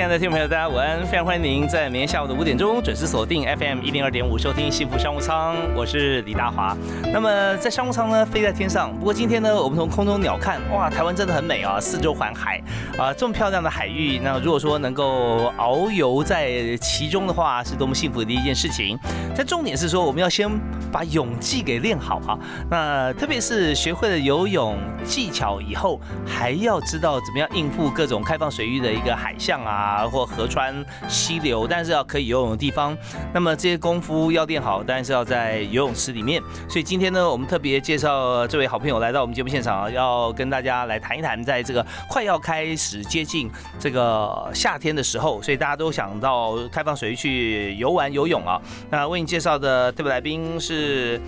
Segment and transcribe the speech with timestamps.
[0.00, 1.04] 亲爱的听众朋友，大家午安！
[1.04, 6.74] 非常欢迎您在明天下午的五点钟准时锁定 FM 一零二点五收听幸福商务舱，我是李大华。
[7.12, 8.98] 那么在商务舱呢，飞在天上。
[8.98, 12.58] 不过今天呢，我们从空中鸟看，哇，台湾真的很美啊，四周环海
[12.96, 14.18] 啊，这么漂亮的海域。
[14.20, 18.98] 那如果说能够遨游在其中的话，是多么幸福的一件事情。
[19.36, 20.48] 但重点是说，我们要先
[20.90, 22.38] 把泳技给练好啊。
[22.70, 29.89] 那特别是学会了游泳技巧以后，还要知道怎么样应付各种开放水域的一个海象啊。
[29.90, 30.72] 啊，或河川
[31.08, 32.96] 溪流，但是要可以游泳的地方，
[33.34, 36.40] 那么这些功夫要练好，当然是要在游泳池里面。
[36.68, 48.60] 所以今天呢，我们特别介绍这位好朋友来到我们节目现场，要跟大家来谈一谈，在这个快要开始接近这个夏天的时候，所以大家都想到开放水域去游玩游泳啊。
[48.90, 51.20] 那为你介绍的特别来宾是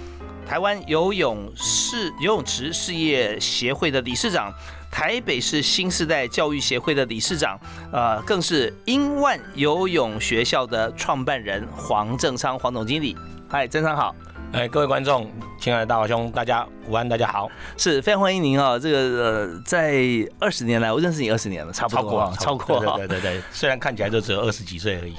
[0.46, 4.52] 台湾游泳事游泳池事业协会的理事长。
[4.92, 7.58] 台北市新时代教育协会的理事长，
[7.90, 13.16] 呃，更是英万游泳学校的创办人黄正昌黄总经理。
[13.48, 14.14] 嗨，正昌好。
[14.52, 18.78] 哎，各位观众，亲爱的大华兄，大家午安，大家好，是非常欢迎您啊！
[18.78, 20.04] 这个呃，在
[20.38, 25.16] 二十年来，我认识你二十年了，差不多，超过，超过对对对，虽然看起来就只有二十几岁而已。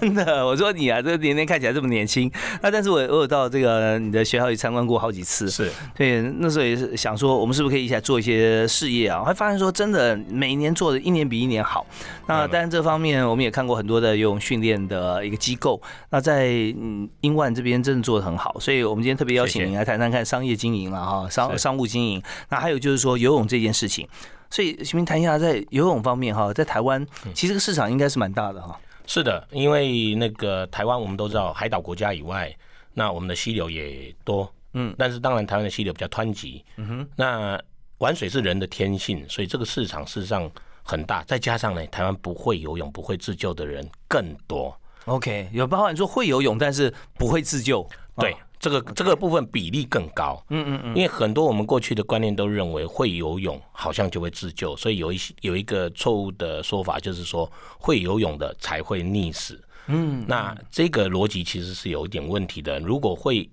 [0.00, 2.30] 真的，我说你啊，这个年龄看起来这么年轻，
[2.62, 9.22] 那但是我我有到这个你的学校也参观过好几次，是对，那时候也是想说，我们是不是可以一起来做一些事业啊？
[9.24, 11.86] 还发现说，真的每年做的一年比一年好。
[12.26, 15.80] 那当然这方面我们也看过很多的游泳训练的一个机构，
[16.10, 16.46] 那在
[16.78, 22.22] 嗯英万这边真的做的很好，所以我们今天特别邀请您来谈谈看商业经营了哈，商商务经营。
[22.48, 24.06] 那还有就是说游泳这件事情，
[24.50, 28.78] 所以徐明谈一下在游泳方面哈，在台湾其实这个市场应该是蛮大的哈。
[29.06, 32.54] 是的，因为那个台湾我们都知道海岛国家以外，
[32.92, 37.60] 那我们的溪流也多，嗯，但是当然台湾的溪流比较湍急，嗯哼，那
[37.98, 40.50] 玩水是人的天性，所以这个市场事实上
[40.82, 44.76] 很大，再加上呢，台湾不会游泳、不会自救的人更多。
[45.06, 48.36] OK，有包含说会游泳，但是不会自救，对。
[48.60, 62.80] 这个这个部分比例更高，嗯嗯嗯，因为很多我们过去的观念都认为会游泳好像就会自救，所以有一些有一个错误的说法，就是说会游泳的才会溺死，嗯，那这个逻辑其实是有一点问题的。
[62.80, 63.48] 如果会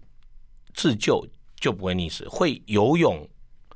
[0.73, 1.25] 自救
[1.59, 3.27] 就不会溺死，会游泳，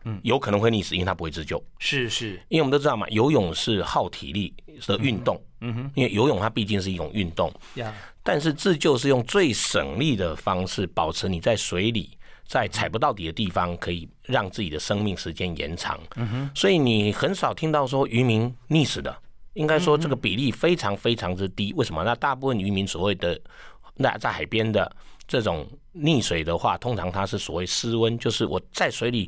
[0.05, 1.63] 嗯，有可能会溺死，因为他不会自救。
[1.77, 4.51] 是是，因为我们都知道嘛，游泳是耗体力
[4.87, 7.93] 的运动，嗯哼，因为游泳它毕竟是一种运动，呀。
[8.31, 15.99] 但是自救是用最省力的方式，保持你在水里，在踩不到底的地方，可以让自己的生命时间延长。
[16.15, 19.17] 嗯哼，所以你很少听到说渔民溺死的，
[19.53, 21.73] 应该说这个比例非常非常之低。
[21.73, 22.03] 为什么？
[22.03, 23.41] 那大部分渔民所谓的
[23.95, 24.95] 那在海边的
[25.27, 29.27] 这种溺水的话，通常它是所谓失温，就是我在水里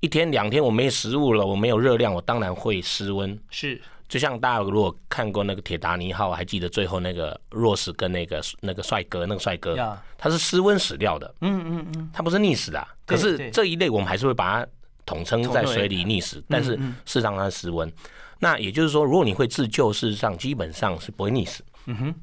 [0.00, 3.38] 一天两天我没食物了，我没有热量，我当然会失温。
[3.50, 3.80] 是。
[4.12, 9.74] 就像大家如果看过那个铁达尼号，还记得最后那个若斯跟那个那个帅哥，那个帅哥
[10.18, 11.34] 他是失温死掉的。
[11.40, 12.86] 嗯嗯嗯，他不是溺死的。
[13.06, 14.70] 可是这一类我们还是会把它
[15.06, 17.90] 统称在水里溺死，但是事实上它是失温。
[18.38, 21.64] 那也就是说，如果你会自救，事实上基本上是不会溺死。
[21.86, 22.14] 嗯哼。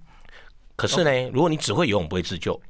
[0.75, 2.61] 可是呢，如果你只会游泳不会自救。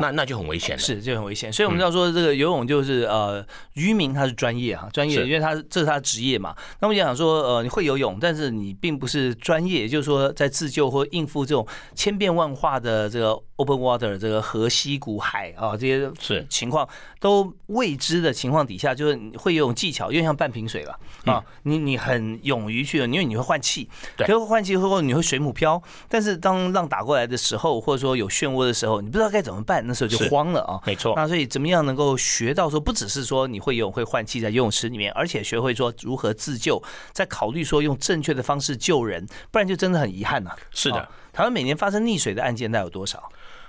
[0.00, 3.44] 那那就很危险了，是就很危险，所以我们要说这个游泳就是呃
[3.74, 6.54] 渔民他是专业哈，专业，因为他这是他的职业嘛。
[6.80, 16.44] 那我想说呃你会游泳，但是你并不是专业，也就是说在自救或应付这种千变万化的这个 open water 这个河溪谷海啊这些是。
[16.50, 16.88] 情况
[17.20, 29.83] 都未知的情况底下，就是会游泳技巧，因为像半瓶水了啊，你你很勇于去，因为你会换气，对，可换气后你会水母漂，但是当浪打过来的时候，或者说有漩涡的时候，你不知道该怎么办。
[29.86, 31.12] 那时候就慌了啊，没错。
[31.16, 36.82] 那所以怎么样能够学到说，不只是说你会游泳会换气在游泳池里面，而且学会说如何自救，
[37.12, 40.50] 在考虑说用正确的方式救人，不然就真的很遗憾呐。
[40.70, 43.22] 是的，台湾每年发生溺水的案件大概有多少？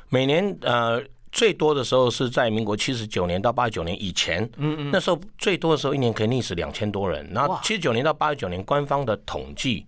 [0.10, 1.02] 每年呃
[1.32, 7.30] 最多的时候是在民国七十九年到八十九年以前，嗯嗯，那时候最多的时候一年可以溺死两千多人。
[7.34, 9.86] 然后七十九年到八十九年官方的统计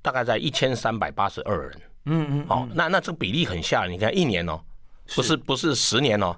[0.00, 1.80] 大概在一千三百八十二人。
[2.06, 3.92] 嗯嗯，哦，那那这个比例很吓人。
[3.92, 4.58] 你看一年哦。
[5.14, 6.36] 不是不是十年哦，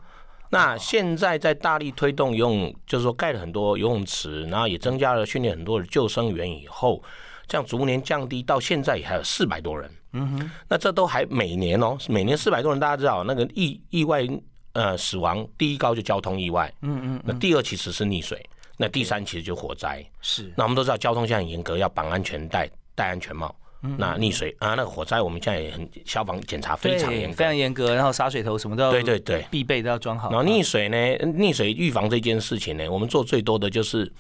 [0.51, 7.03] 那现在在大力推动游泳，就是说盖了很多游泳池，然后也增加了训练很多的救生员以后，
[7.47, 9.91] 这样逐年降低，到现在也还有四百多人。
[10.13, 14.27] 嗯哼，那这都还每年哦，每年四百多人，大家知道那个意意外
[14.73, 18.45] 呃死亡第一高就交通意外，嗯嗯，那第二其实是溺水，
[18.77, 20.05] 那第三其实就火灾。
[20.21, 23.55] 是，那我们都知道交通现在很严格，要绑安全带、戴安全帽。
[23.97, 30.31] 那溺水啊，那个火灾我们现在也很消防检查非常严格，非常严格，然后洒水头什么都要，对对对，必备都要装好。
[30.31, 30.97] 然后溺水呢，
[31.39, 34.11] 溺水预防这件事情呢，我们做最多的就是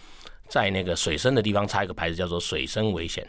[0.48, 3.26] 在那个水深的地方插一个牌子，叫做“水深危险”。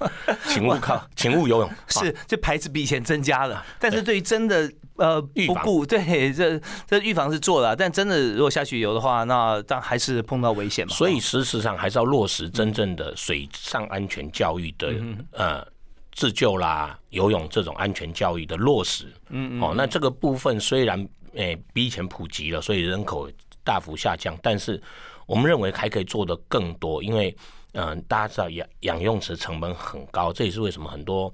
[0.48, 1.70] 请勿靠，请勿游泳。
[1.88, 10.94] 是，这牌子比以前增加了，但是对于真的呃预防，对这这预防是做了，但真的如果下去游的话，那但还是碰到危险嘛。
[10.94, 14.94] 所以事实上还是要落实真正的水上安全教育的
[15.32, 15.66] 呃
[16.12, 19.06] 自救啦、游泳这种安全教育的落实。
[19.30, 19.62] 嗯嗯。
[19.62, 23.28] 哦，那这个部分虽然诶比以前普及了，所以人口
[23.62, 24.80] 大幅下降，但是
[25.26, 27.36] 我们认为还可以做的更多，因为。
[27.78, 31.30] 嗯，大家知道养养泳池成本很高，这也是为什么很多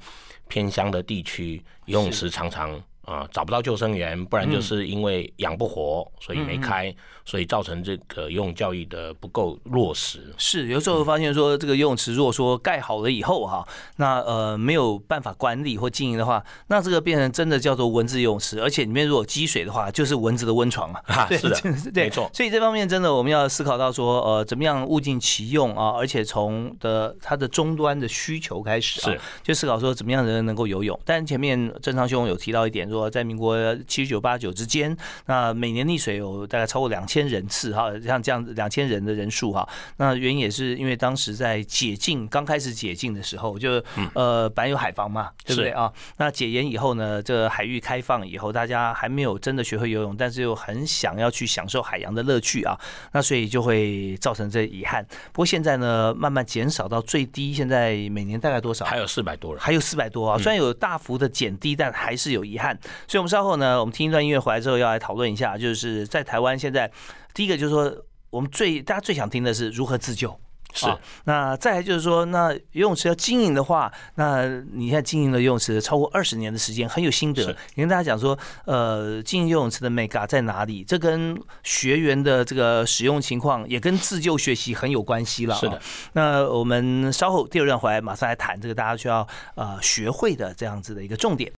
[0.48, 2.82] 偏乡的地区游泳池常常。
[3.04, 6.94] 啊，找不到救生员，不然就是因为养不活，所以没开，
[7.24, 10.32] 所以造成这个游泳教育的不够落实。
[10.38, 13.66] 是，有时候发现说，这个游泳池如果说盖好了以后哈，
[13.96, 21.26] 那呃没有办法管理或经营的话，那这个变成真的叫做蚊子游泳池，而且里面如果积水的话，就是蚊子的温床啊。
[21.36, 21.60] 是的，
[21.92, 22.30] 对，没错。
[22.32, 30.96] 所以这方面真的我们要思考到说，呃，怎么样物尽其用啊，而且从的它的终端的需求开始啊，就思考说怎么样人能够游泳。
[31.04, 32.91] 但前面郑昌兄有提到一点。
[32.92, 33.56] 说在民国
[33.88, 34.96] 七十九八九之间，
[35.26, 39.68] 那每年溺水有大概超过两千人次哈，像这样两千人的人数哈。
[39.96, 43.82] 那原因也是因为当时在解禁刚开始解禁的时候，就
[44.14, 45.92] 呃本来有海防嘛，对不对啊？
[46.18, 52.78] 那解严以后呢，这海域开放以后，大家还没有真的学会游泳，但是又很想要去享受海洋的乐趣啊，
[53.12, 55.04] 那所以就会造成这遗憾。
[55.32, 58.84] 不过现在呢，慢慢减少到最低，现在每年大概多少？
[58.84, 60.38] 还有四百多人，还有四百多啊。
[60.38, 62.78] 虽然有大幅的减低，但还是有遗憾。
[63.06, 66.90] 所以，我们稍后呢，我们听一段音乐回来之后，要来讨论一下，就是在台湾现在，
[67.34, 70.38] 第一个就是说，我们最大家最想听的是如何自救。
[70.74, 70.86] 是。
[71.24, 77.44] 那再来就是说，那游泳池要经营的话，那你现在经营了游泳池超过二十年的时间，很有心得。
[77.74, 80.82] 你跟大家讲说，呃，经营游泳池的 mega 在哪里？
[80.82, 85.54] 这跟学员的这个使用情况，也跟自救学习很有关系了。
[85.56, 85.78] 是的。
[86.14, 91.52] 那我们稍后第二段回来，马上来谈这个大家需要呃学会的这样子的一个重点。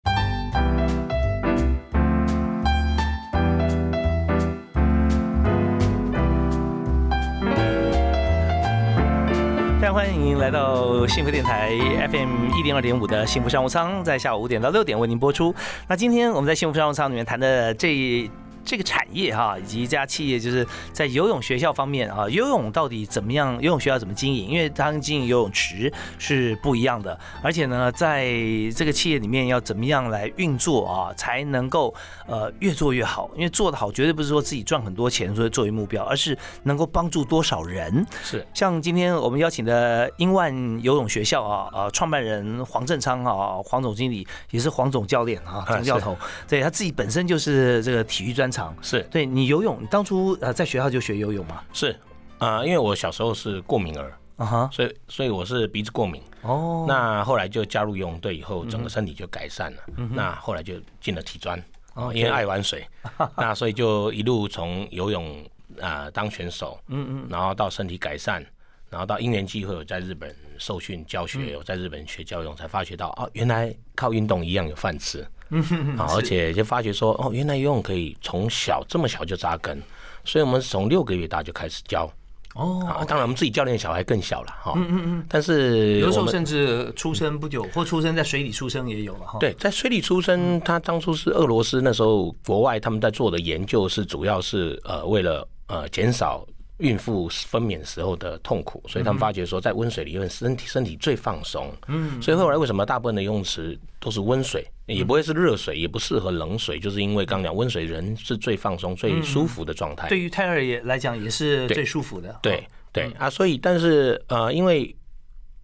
[10.44, 11.70] 来到幸福电台
[12.12, 15.56] FM 一零二点五的幸福商务舱，在下午五点到六点为您播出。
[15.88, 18.30] 那今天我们在幸福商务舱里面谈的这一。
[18.66, 23.54] 这个产业哈，以及一家企业，就是在游泳学校方面啊，游泳到底怎么样？
[23.56, 24.48] 游泳学校怎么经营？
[24.48, 27.20] 因为它跟经营游泳池是不一样的。
[27.42, 28.32] 而且呢，在
[28.74, 31.94] 这个企业里面要怎么样来运作啊，才能够
[32.26, 33.30] 呃越做越好？
[33.36, 38.06] 因为做得好，绝对不是说自己赚很多钱所以作为目标，而是能够帮助多少人。
[38.24, 46.18] 是像今天我们邀请的英万游泳学校啊，呃，创办人黄正昌啊，黄总经理也是黄总教练啊，总教头，
[46.48, 48.53] 对他自己本身就是这个体育专。
[48.82, 51.64] 是对你游泳，你当初呃在学校就学游泳吗？
[51.74, 51.96] 是
[52.38, 56.86] 啊，因为我小时候是过敏儿啊哈，所以所以我是鼻子过敏哦。
[56.88, 59.84] 那后来就加入游泳队以后，整个身体就改善了。
[60.12, 61.58] 那后来就进了体专
[61.94, 62.86] 哦，因为爱玩水，
[63.38, 65.46] 那所以就一路从游泳
[65.80, 68.44] 啊当选手，嗯嗯，然后到身体改善，
[68.90, 75.26] 然后到因缘机会我在日本受训教学，我在日本学教泳，才发觉到哦，原来靠运动一样有饭吃。
[75.54, 79.82] 嗯，而且就发觉说，哦，原来游泳可以从小这么小就扎根，
[80.26, 82.12] 所以我们从六个月大就开始教。
[82.56, 84.74] 哦，当然我们自己教练小孩更小了哈。
[84.76, 85.26] 嗯嗯嗯。
[85.28, 89.40] 但是有时候甚至出生不久，或出生在水里出生也有了哈。
[89.40, 96.46] 对，在水里出生，他当初是俄罗斯那时候国外他们在做的研究是主要是呃为了呃减少。
[96.80, 110.10] 孕妇分娩时候的痛苦，所以他们发觉说，在温水里因为身体身体最放松，嗯，所以后来为什么大部分的游泳池都是温水，也不会是热水，也不适合冷水，就是因为刚讲温水人是最放松、最舒服的状态。
[110.10, 112.38] 对于胎儿也来讲也是最舒服的。
[112.42, 114.96] 对对啊，所以但是呃，因为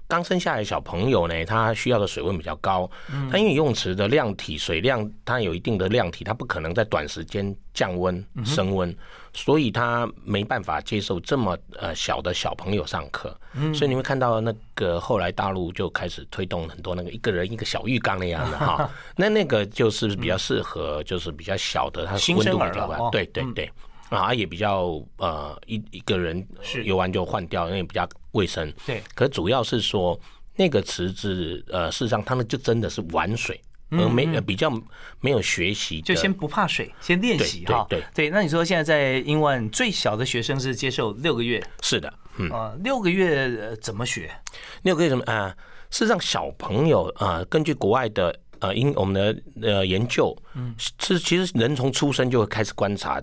[0.07, 2.89] 刚生下来小朋友呢，他需要的水温比较高，
[3.29, 8.95] 他因为游泳池的量体水量它有一定的量体，它不可能在短时间降温升温。
[9.33, 13.35] 所以他没办法接受这么呃小的小朋友上课。
[13.53, 23.71] 嗯，所以你会看到那个后来大陆就开始推动很多那个一个人一个小浴缸那样的 哈，那那个就是比较适合就是比较小的，它温度比较高，对对对，
[24.09, 26.47] 啊也比较呃一一个人
[26.83, 28.71] 游完就换掉，因为比较卫生。
[28.85, 30.19] 对，可主要是说
[30.55, 33.59] 那个池子呃事实上他们就真的是玩水。
[33.91, 34.69] 呃，没呃，比较
[35.19, 37.85] 没有学习，就先不怕水，先练习哈。
[37.89, 41.63] 对对，那你说现在在英万最小的学生是接受六个月？
[41.81, 44.29] 是的，嗯啊，六个月怎么学？
[44.83, 45.55] 六个月怎么啊？
[45.89, 53.19] 是让小朋友啊，根据国外的呃英我们的呃研究，嗯，是其实人从出生就会开始观察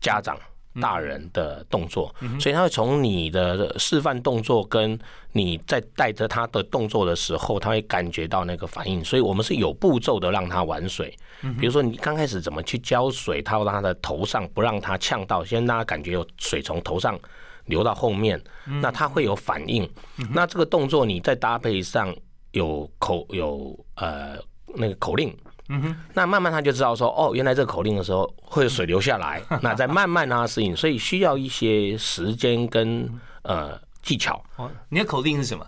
[0.00, 0.38] 家长。
[0.80, 4.98] 大人的动作，所以他会从你的示范动作跟
[5.32, 9.04] 你在带着他的动作的时候，他会感觉到那个反应。
[9.04, 11.14] 所以我们是有步骤的让他玩水，
[11.58, 17.18] 比如说你刚开始怎么去浇水，他让他的头上不让他呛到，先让他感觉有水从头上
[17.66, 18.40] 流到后面，
[18.80, 19.88] 那他会有反应。
[20.32, 22.14] 那这个动作你再搭配上
[22.52, 24.36] 有口有呃
[24.74, 25.36] 那个口令。
[25.68, 33.10] 嗯哼，那慢慢他就知道说，哦，原来这个口令的时候会有水流下来， 那再慢慢让他适应，所以需要一些时间跟
[33.42, 34.40] 呃技巧。
[34.56, 35.66] 哦，你的口令是什么？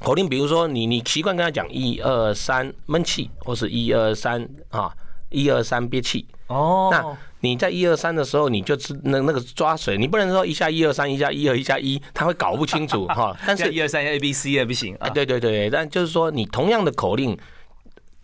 [0.00, 4.92] 口令，比如说你你习惯跟他讲一二三闷气，或是一二三啊
[5.30, 6.26] 一二三憋气。
[6.48, 13.36] 哦，那你在一二三的时候，你就知那那个抓水，你不能说一下一二三，一下一二一下一，他会搞不清楚哈。
[13.46, 15.08] 但是 一二三 A B C 也不行啊。
[15.08, 17.38] 对对对，但就是说你同样的口令。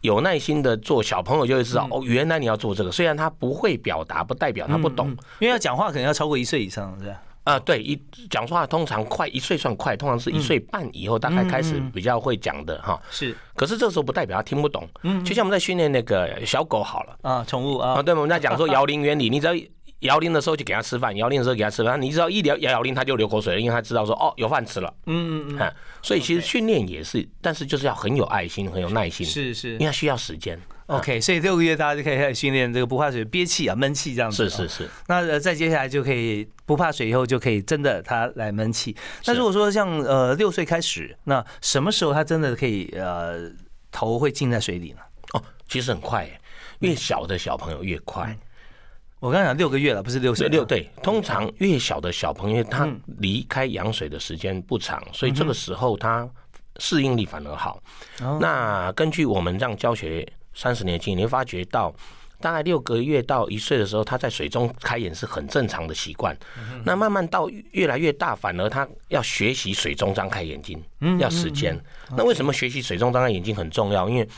[0.04, 2.92] 有耐心的做，小朋友就会知道哦，原来你要做这个。
[2.92, 5.08] 虽然他不会表达，不代表他不懂，
[5.38, 7.22] 因为要讲话可能要超过一岁以上，是吧？
[7.44, 13.00] 啊，对，一讲话通常快一岁算快，通常是一岁半以后大概开始比较会讲的哈。
[13.10, 14.86] 是，可是这时候不代表他听不懂。
[15.04, 19.54] 嗯，就像我们在训练那个小狗好了啊，宠物啊，对，我们在讲说摇铃原理，你只要。
[20.00, 22.00] 摇铃的时候就给他吃饭，摇铃的时候给他吃饭。
[22.00, 24.94] 你知道一摇摇摇铃，他就流口水了，因为他知道说哦有饭吃了。
[25.06, 25.72] 嗯嗯嗯。
[26.02, 29.26] 所以其实训练也是，但是就是要很有爱心，很有耐心。
[29.26, 29.76] 是是。
[29.78, 30.60] 因为需要时间。
[30.86, 34.50] OK，所以六个月大家就可以开始训练这个不怕水憋气啊闷气这样子。
[34.50, 34.90] 是是是。
[35.06, 38.94] 那呃再接下来就可以不怕水以后就可以真的他来闷气。
[39.24, 43.50] 那如果说像呃六岁开始，那什么时候他真的可以呃
[43.90, 44.98] 头会浸在水里呢？
[45.32, 46.28] 哦，其实很快，
[46.80, 48.36] 越小的小朋友越快。
[49.24, 50.46] 我刚讲六个月了，不是六岁。
[50.50, 52.86] 六对，通常越小的小朋友，他
[53.20, 56.28] 离开羊水的时间不长，所以这个时候他
[56.76, 57.82] 适应力反而好。
[58.38, 61.90] 那根据我们这样教学三十年经验，你会发觉到，
[62.38, 66.36] 大概六个月到一岁的时候，他在水中开眼是很正常的习惯。
[66.84, 70.78] 那慢慢到越来越大，反而他要学习水中张开眼睛，
[71.18, 71.82] 要时间。
[72.14, 74.06] 那为什么学习水中张开眼睛很重要？
[74.06, 74.28] 因为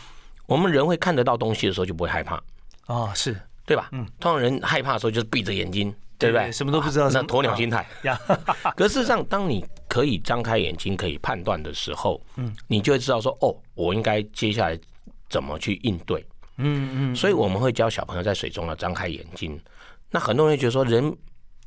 [0.47, 2.41] 我们人会看得到东西的时候就不会害怕。
[2.87, 3.37] 哦，是。
[3.67, 3.89] 对吧？
[3.93, 6.51] 嗯，通常人害怕的时候就是闭着眼睛，对不对？
[6.53, 7.85] 什么都不知道，那鸵鸟心态。
[8.77, 14.79] 可事实上，当你可以张开眼睛，可以判断的时候，嗯，你就会知道说，哦，我应该接下来
[15.29, 16.25] 怎么去应对。
[16.59, 17.17] 嗯嗯。
[17.17, 19.61] 所以我们会教小朋友在水中要张开眼睛。
[20.11, 21.15] 那很多人觉得说，人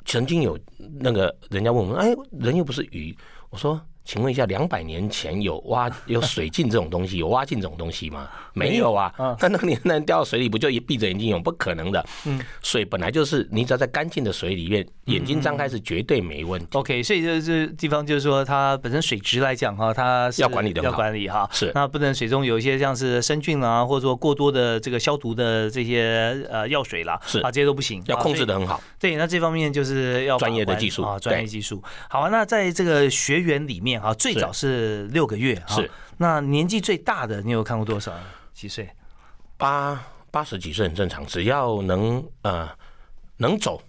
[0.05, 0.57] 曾经有
[0.99, 3.15] 那个人家问我们，哎，人又不是鱼。
[3.49, 3.79] 我说。
[4.09, 8.27] 请问一下，两百年前有挖 有水镜这种东西，有挖镜这种东西吗？
[8.53, 9.13] 没有啊。
[9.39, 11.37] 那那个年代掉到水里，不就一闭着眼睛游？
[11.37, 12.03] 不可能的。
[12.25, 16.67] 嗯，水本来就是，你只要在干净的水里面，眼睛张开是绝对没问题。
[16.71, 21.47] OK，所以这这地方就是说，它本身水质来讲哈，它要管理的要管理哈。
[21.51, 28.81] 是，那不能水中有一些像是生菌啊，或者说过多的这个消毒的这些呃药水啦，是啊，这些都不行，要控制的很好。
[28.99, 31.79] 对，那这方面就是要专业的技术啊，专业技术。
[32.09, 35.07] 好啊，那在这个学员里面哈，最早是。
[35.07, 38.13] 六个月，是那年纪最大的，你有看过多少？
[38.53, 38.87] 几岁？
[39.57, 40.01] 八
[40.31, 42.69] 八十几岁很正常，只要能呃
[43.37, 43.81] 能走，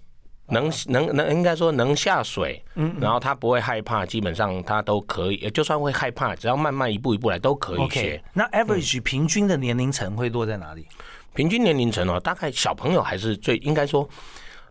[0.48, 8.22] 能能能应该说能下水，嗯，然后他不会害怕，基本上他都可以，就算会害怕，只要慢慢一步一步来都可以学。
[8.32, 10.86] 那 average 平均的年龄层会落在哪里？
[11.34, 14.08] 平均年龄层哦，大概小朋友还是最应该说，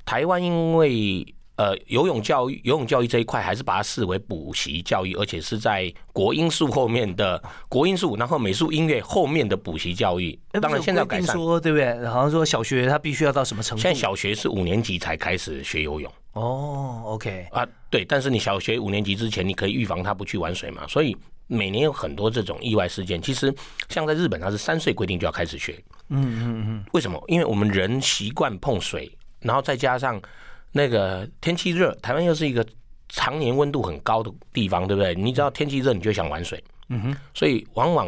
[0.03, 1.25] 台湾因为。
[1.59, 10.39] 呃，游泳教育，游泳教育这一块还是把它视为补习教育，而且是在国音数后面的国音数，然后美术音乐后面的补习教育。
[10.61, 12.07] 当然现在改善，说对不对？
[12.07, 13.81] 好像说小学他必须要到什么程度？
[13.81, 16.09] 现在小学是五年级才开始学游泳。
[16.31, 20.87] 哦，OK 啊，对，但是你小学五年级之前，你可以预防他不去玩水嘛。
[20.87, 21.13] 所以
[21.47, 23.21] 每年有很多这种意外事件。
[23.21, 23.53] 其实
[23.89, 25.77] 像在日本，他是三岁规定就要开始学。
[26.07, 26.85] 嗯嗯嗯。
[26.93, 27.21] 为什么？
[27.27, 29.11] 因为我们人习惯碰水，
[29.41, 30.21] 然后再加上。
[30.71, 32.65] 那个天气热，台湾又是一个
[33.09, 35.15] 常年温度很高的地方，对不对？
[35.15, 37.17] 你知道天气热，你就想玩水，嗯哼。
[37.33, 38.07] 所以往往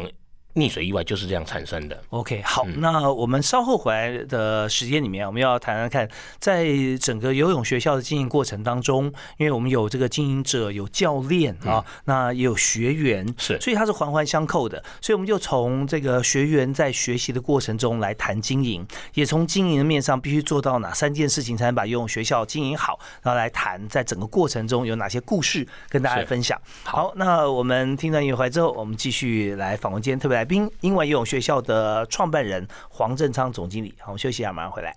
[0.54, 1.98] 溺水意外就是这样产生的。
[2.10, 6.66] OK，好，那我们稍后回来的时间里面，我们要谈谈看，在
[7.00, 9.06] 整个游泳学校的经营过程当中，
[9.38, 14.82] 因为我们有这个经营者，有教练啊，那也有学员，是，所以它是环环相扣的。
[15.00, 26.60] 所以我们就从这个学员在学习的过程中来谈经营，也从经营的面上必须做到哪三件事情才能把游泳学校经营好，然后来谈在整个过程中有哪些故事跟大家分享。
[26.84, 33.94] 好，那我们听段音乐回来之后，我们继续来访问今天特别来宾，英文游泳学校的创办人黄振昌总经理。
[34.00, 34.92] 好，我们休息一下，马上回来。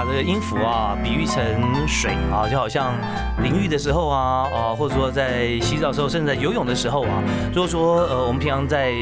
[0.00, 1.44] 把这个音符啊比喻成
[1.86, 2.94] 水啊，就好像
[3.42, 7.22] 淋浴的时候啊，啊，或者说在洗澡的时候，甚至在游泳的时候啊。
[7.52, 8.94] 如果说呃，我们平常在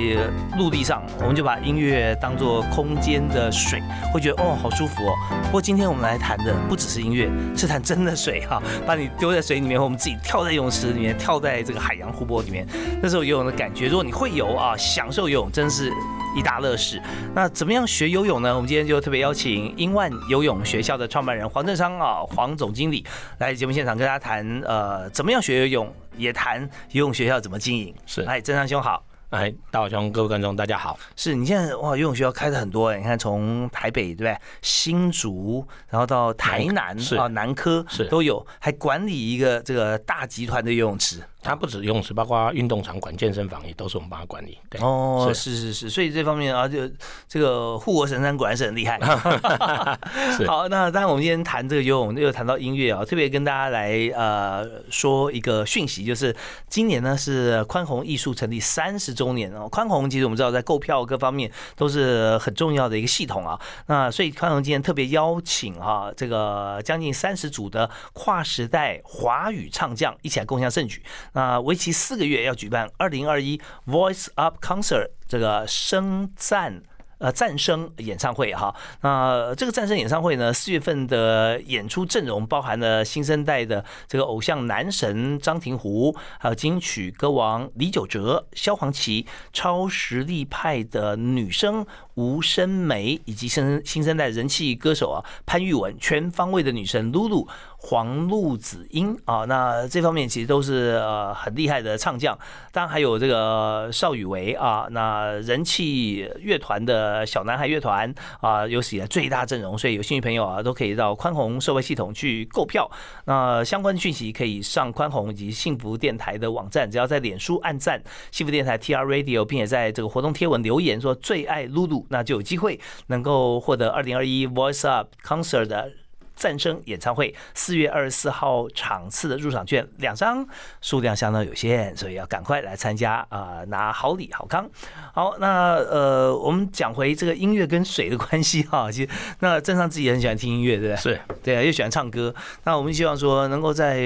[0.59, 3.81] 陆地上，我们就把音乐当做空间的水，
[4.13, 5.15] 会觉得哦，好舒服哦。
[5.45, 12.67] 不过今天我们来谈的不只是音乐，是谈真的水哈， 把你丢在水里面，我们自己跳在泳池里面，跳在这个海洋湖泊里面，
[13.01, 13.87] 那时候游泳的感觉。
[13.87, 15.93] 如果你会游啊，享受游泳，真是。
[16.37, 17.01] 一大乐事。
[17.35, 18.55] 那怎么样学游泳呢？
[18.55, 23.05] 我们今天就特别邀请英万游泳学校的创办人黄正昌啊，黄总经理
[23.39, 27.95] 来节目现场跟大家谈，呃，怎么样学游泳，也谈游泳学校怎么经营。
[28.07, 29.05] 是，哎，正昌兄好。
[29.31, 30.99] 哎，大伙兄，各位观众，大家好。
[31.15, 34.35] 是你现在哇，游泳学校开的很多哎，你看从台北对不对？
[34.63, 41.23] 新竹，然后到台南啊，南科是都有，还管理一个这个大集团的游泳池。
[41.43, 44.59] 它不止游泳池，包括运动场馆、健身房也都是我们帮他管理。
[44.69, 46.81] 对哦，是是是，所以这方面啊，就
[47.29, 48.99] 这个护国神山果然是很厉害。
[50.47, 56.35] 好，那当然我们今天谈这个游泳，又谈到音乐啊，特别跟大家来呃说一个讯息，就是
[56.69, 59.69] 今年呢是宽宏艺术成立三十周年哦。
[59.69, 63.59] 宽宏其实我们知道在购票各方面都是很重要的一个系统啊。
[63.87, 71.01] 那所以宽宏今天特别邀请哈这个将近三十组的跨时代华语唱将一起来共享盛举。
[71.39, 76.83] 那为期四个月要举办二零二一 Voice Up Concert 这个声赞
[77.19, 78.75] 呃赞声演唱会哈。
[79.03, 97.47] 那这个赞声演唱会呢，四月份的演出阵容包含了新生代的这个偶像男神张庭湖，还有金曲歌王李玖哲、萧煌奇，超实力派的女生吴声梅，以及新新生代人气歌手啊潘玉文，全方位的女神露露。
[97.81, 102.37] 黄露子英啊，那这方面其实都是呃很厉害的唱将，
[102.73, 112.91] 当然还有这个邵雨薇啊，那人气乐团的小男孩乐团啊，有史以来最大阵容，所以有兴趣朋友啊都可以到宽宏社会系统去购票。
[113.27, 125.93] 那相关讯息可以上宽宏以及幸福电台的网站，只要在脸书按赞幸福电台 TR Radio，并且在这个活动贴文留言说最爱露露，那就有机会能够获得二零二一 Voice Up Concert 的。
[126.39, 130.47] 赞声演唱会四月二十四号场次的入场券两张，
[130.81, 134.71] 数量相当有限，所以要赶快来参加啊，拿好礼好康。
[135.13, 140.97] 好，那呃，我们讲回这个音乐跟水的关系哈， 其实那正上自己也很喜欢听音乐，对不对？
[140.97, 142.33] 是，对啊，又喜欢唱歌。
[142.63, 143.99] 那我们希望说能够在。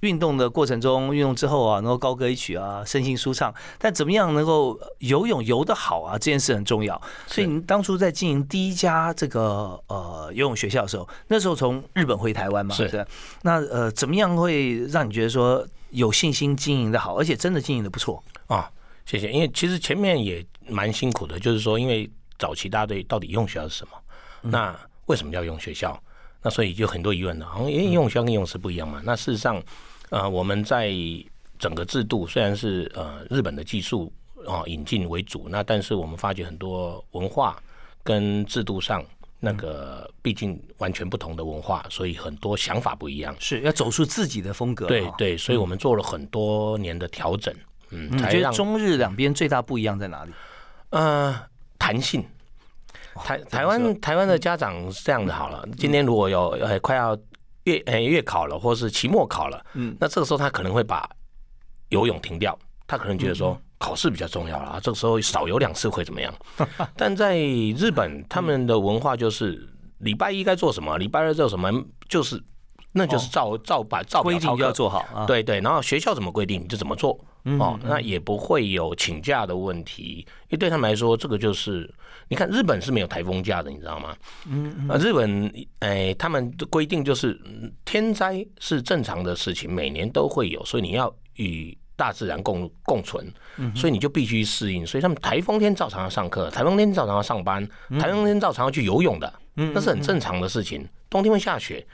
[0.00, 3.52] 运动的过程中，运动之后啊，能够高歌一曲啊，身心舒畅。
[3.78, 6.12] 但怎么样能够游泳游得好啊？
[6.12, 7.00] 这件事很重要。
[7.26, 13.04] 所以你当初在经营第一家这个呃游泳学校的时候，那时候从日本回台湾嘛，是。
[13.42, 18.70] 那呃，怎么样会让你觉得说有信心经营的好，而且真的经营的不错啊？
[19.04, 19.32] 谢谢。
[19.32, 22.08] 因为其实前面也蛮辛苦的，就是说，因为
[22.38, 23.98] 早期大家对到底游泳学校是什么？
[24.42, 26.00] 那为什么叫游泳学校？
[26.40, 27.46] 那所以就很多疑问了。
[27.46, 29.02] 好像游泳学校跟游泳池不一样嘛？
[29.04, 29.60] 那事实上。
[30.10, 30.92] 呃，我们在
[31.58, 34.12] 整个制度虽然是呃日本的技术
[34.46, 37.60] 啊引进为主，那但是我们发觉很多文化
[38.02, 39.04] 跟制度上
[39.38, 44.86] 那个毕竟完全不同的文化，所以很多想法不一样，是要走出自己的风格。
[44.86, 47.54] 对对，所以我们做了很多年的调整。
[47.90, 50.32] 嗯，你觉得中日两边最大不一样在哪里？
[50.90, 51.38] 呃，
[51.78, 52.24] 弹性。
[53.14, 57.18] 台台湾台湾的家长是这样的，好了，今天如果有呃快要。
[57.68, 61.08] 月呃月考了，或是期末考了，嗯，那这个时候他可能会把
[61.90, 66.34] 游泳停掉，他可能觉得说考试比较重要了啊，这个时候少游两次会怎么样？
[66.96, 71.70] 但在日本，他们的文化就是礼拜一该做什么，礼拜二做什么，
[72.08, 72.42] 就是
[72.98, 77.18] 那就是照照把照规定要做好啊，对对，然后学校怎么规定你就怎么做。
[77.58, 81.90] 哦，那也不会有请假的问题，因为对他们来说，这个就是
[82.28, 84.14] 你看日本是没有台风假的，你知道吗？
[84.46, 87.40] 嗯，啊，日本哎，他们的规定就是
[87.86, 93.32] 天灾是正常的事情，每年都会有，所以你要与大自然共共存，
[93.74, 94.86] 所以你就必须适应。
[94.86, 97.66] 所以他们台风天照常要上课，台风天照常要上班，
[97.98, 100.86] 台风天照常要去游泳的，那是很正常的事情。
[101.08, 101.86] 冬天会下雪，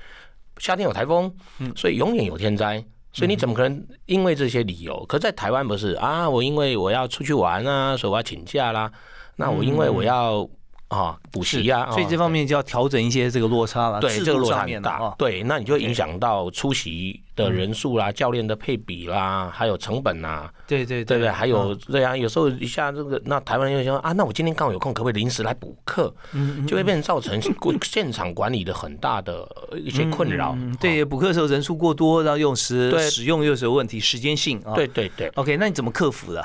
[0.59, 1.33] 夏天有台风，
[1.77, 2.85] 所以永远有天灾。
[3.13, 5.05] 所以你怎么可能因为这些理由？
[5.07, 6.29] 可在台湾不是啊？
[6.29, 8.91] 我因为我要出去玩啊，所以我要请假啦。
[9.37, 10.49] 那我因为我要。
[10.95, 14.01] 啊，补习啊，所以这方面就要调整一些这个落差了。
[14.01, 15.15] 对，这个落差很大。
[15.19, 20.49] 对，那你就影响到出席的人数啦、教练的配比啦，还有成本呐。
[20.67, 26.15] 对对对对，还有对啊，有时候一下这个，那台湾人又说啊，那我今天刚好有空，可不可以临时来补课？
[26.33, 27.41] 嗯，就会变成造成
[27.83, 30.57] 现场管理的很大的一些困扰。
[30.81, 34.75] 对，补课的时候人数过多，然后用时使用又是有问题，时间性啊。
[34.75, 35.29] 对对对。
[35.35, 36.45] OK，那你怎么克服的？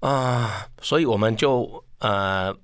[0.00, 2.54] 啊，所以我们就呃。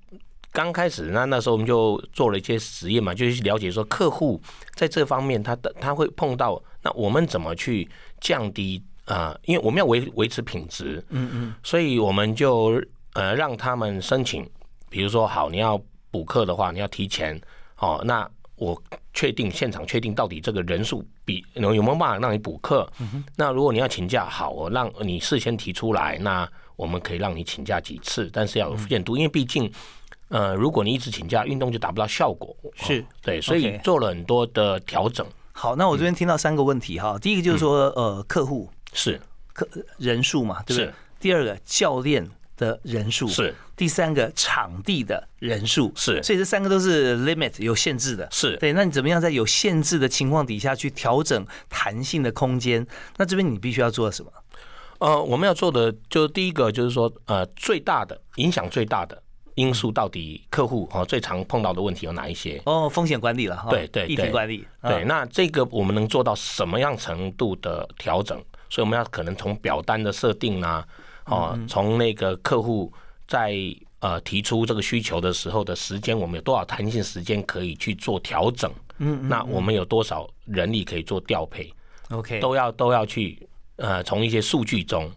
[0.57, 4.41] 刚开始，那那时候我们就做了一些实验嘛，就是了解说客户
[4.73, 7.87] 在这方面他的他会碰到，那我们怎么去
[8.19, 9.37] 降低啊？
[9.45, 14.49] 因为我们要维维持品质，嗯嗯，所以我们就呃让他们申请，
[14.89, 17.39] 比如说好，你要补课的话，你要提前
[17.77, 18.81] 哦，那我
[19.13, 22.91] 确定现场确定到底这个人数比有有没有办法让你补课？
[23.35, 29.71] 那如果你要请假，好，我让你事先提出来，那我们可以让你请假几次，但是要有限度，因为毕竟。
[30.29, 32.55] 呃，如果你一直请假，运动就达不到效果。
[32.75, 35.25] 是对，所以做了很多的调整。
[35.51, 39.19] 好，那我这边听到三个问题哈，第一个就是说，呃，客户是
[39.53, 40.93] 客人数嘛，对不对？
[41.19, 48.27] 第二个教练的人数是，第三个场地的人数是，所以这三个都是 limit 有限制的。
[48.31, 52.85] 是对，那你怎么样在有限制的情况底下去调整弹性的空间？
[53.15, 54.31] 那这边你必须要做什么？
[54.99, 59.23] 呃，我们要做的就是第一个就是说，呃，最大的影响最大的。
[59.57, 62.61] 因素到底客户哦最常碰到的问题有哪一些？
[62.65, 64.65] 哦，风险管理了，对对对，管理。
[64.83, 68.37] 对，那这个我们能做到什么样程度的调整？
[68.69, 70.87] 所以我们要可能从表单的设定啊，
[71.25, 72.93] 哦，从那个客户
[73.27, 73.55] 在
[73.99, 78.71] 呃提出这个需求的时候的时间，我们有多少弹性时间可以去做调整？
[78.99, 81.73] 嗯，那我们有多少人力可以做调配
[82.09, 85.11] ？OK，都要都要去呃从一些数据中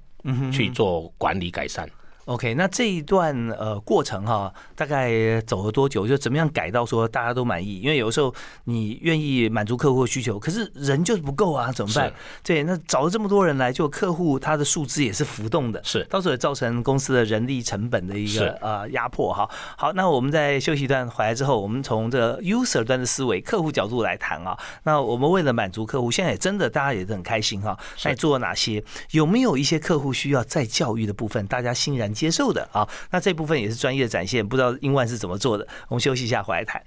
[0.50, 1.86] 去做管理改善。
[2.26, 6.06] OK，那这一段呃过程哈，大概走了多久？
[6.06, 7.80] 就怎么样改到说大家都满意？
[7.80, 8.32] 因为有时候
[8.64, 12.12] 你愿意满足客户需求，可是人就是不够啊，怎么办？
[12.44, 19.48] 对，那找了这么多人来，就客户他的数字也是浮动的，是，到时候也造成公司的人力成本的一个呃压迫哈。
[19.76, 24.56] 好，那我们在休息一段回来之后，我们从这 user 端的思维、客户角度来谈啊。
[24.84, 27.76] 那我们为了满足客户，现在也真的大家也是很开心哈。
[28.04, 28.84] 那做了哪些？
[29.10, 31.44] 有没有一些客户需要再教育的部分？
[31.48, 32.10] 大家欣然。
[32.20, 35.66] 接受的啊，那这部分也是专业的展现，不知道英万是怎么做的。
[35.88, 36.82] 我们休息一下，回来谈。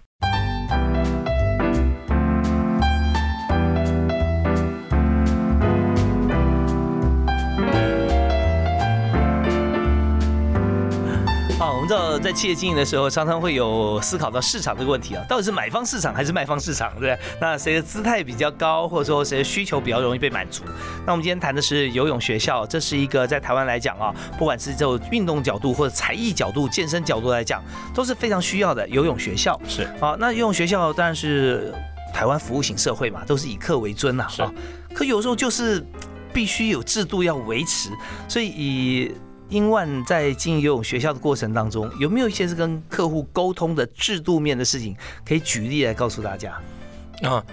[11.84, 17.20] 们知道，在企业经营的时候，常常会有思考到市场这个问题啊，到底是买方市场还是卖方市场，对不对？
[17.42, 20.64] 那谁的姿态比较高，或者说谁的需求比较容易被满足？
[21.06, 27.62] 那我们今天谈的是游泳学校，这是一个在台湾来讲啊，不管是就运动角度或者才艺角度、健身角度来讲，
[27.94, 29.60] 都是非常需要的游泳学校。
[29.68, 31.74] 是啊，那游泳学校当然是
[32.14, 34.26] 台湾服务型社会嘛，都是以客为尊呐。
[34.38, 34.50] 啊，
[34.96, 35.86] 可有时候就是
[36.32, 37.90] 必须有制度要维持，
[38.30, 39.12] 所以以。
[39.54, 46.60] 英万在经营游泳学校的过程当中，有没有一些是跟客户沟通的制度面的事情，可以举例来告诉大家？
[47.22, 47.46] 啊，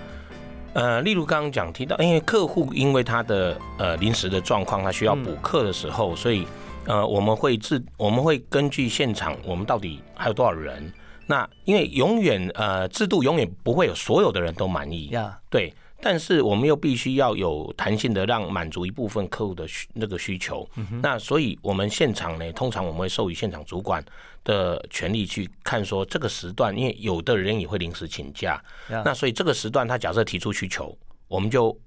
[0.72, 6.46] 呃，例如刚刚讲提到，因为客户因为他的呃临时的状况，他需要补课的时候，所以
[6.86, 10.90] 呃我们会制我们会根据现场，我们到底还有多少人？
[11.26, 15.72] 那因为永远呃制度永远不会有所有的人都满意呀，对。
[16.02, 20.68] 但是我们又必须要有弹性的，让满足一部分客户的需那个需求。
[21.02, 24.02] 那所以，我们现场呢，通常我们会授予现场主管
[24.42, 28.62] 的权利去看说这个时段，因为有的人也会临时请假。
[28.88, 30.96] 那所以这个时段，他假设提出需求，
[31.28, 31.78] 我们就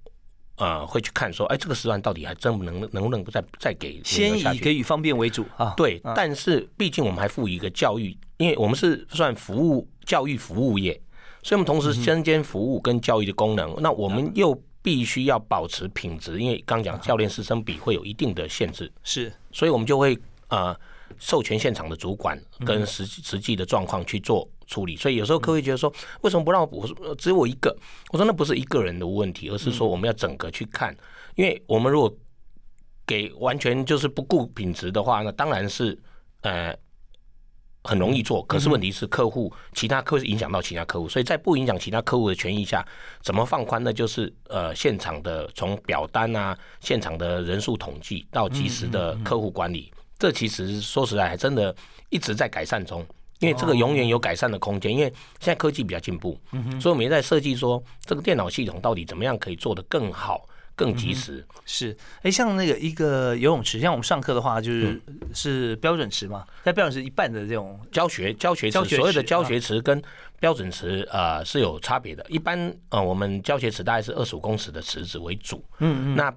[0.58, 5.74] 呃会去看说，哎，这个时段到底还真不能能不能再再给先以给予方便为主啊？
[5.76, 11.02] 对，但是毕竟我们还赋予一个教育，因为我们是算服务教育服务业。
[11.44, 20.76] 所以，我们同时身兼服务跟教育的功能，那我们又必须要保持品质，因为刚讲教练师生比会有一定的限制，是，所以我们就会呃
[21.20, 24.96] 授权现场的主管跟实实际的状况去做处理。
[24.96, 26.88] 所以有时候客户觉得说，为什么不让我补？
[27.18, 27.76] 只有我一个？
[28.12, 30.96] 我说那不是一个人的问题，而是说我们要整个去看，
[31.36, 32.14] 因为我们如果
[33.06, 36.00] 给完全就是不顾品质的话，那当然是
[36.42, 36.74] 呃。
[37.84, 42.86] 很容易做，可是问题是客户其他客户影响到其他客户，所以在不影响其他客户的权益下，
[43.22, 43.92] 怎么放宽呢？
[43.92, 51.76] 就是呃现场的从表单啊，现场的人数统计到及时的客户管理，这其实说实在还真的
[52.10, 53.06] 一直在改善中，
[53.40, 55.06] 因为这个永远有改善的空间，因为
[55.40, 56.40] 现在科技比较进步，
[56.80, 60.48] 所以我们也在设计说这个电脑系统到底怎么样可以做得更好。
[60.76, 65.00] 更及时是哎，像那个一个游泳池，像我们上课的话，就是
[65.34, 70.02] 是标准池嘛，在标准池一半的这种教学教学池，所有的教学池跟
[70.40, 72.26] 标准池呃是有差别的。
[72.28, 76.34] 一般呃我们教学池大概是二十五公尺的池子为主，嗯嗯，那